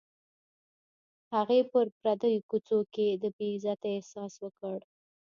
[1.33, 4.77] هغې په پردیو کوڅو کې د بې عزتۍ احساس وکړ